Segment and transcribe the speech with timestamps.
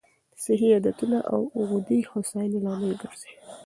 [0.43, 1.27] صحي عادتونه د
[1.59, 3.31] اوږدې هوساینې لامل ګرځي.